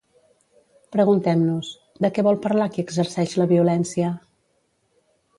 Preguntem-nos: 0.93 1.67
De 2.05 2.09
què 2.15 2.23
vol 2.27 2.39
parlar 2.45 2.67
qui 2.77 2.85
exerceix 2.85 3.35
la 3.41 3.47
violència? 3.53 4.09